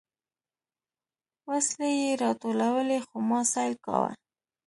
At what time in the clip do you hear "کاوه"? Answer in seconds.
3.85-4.11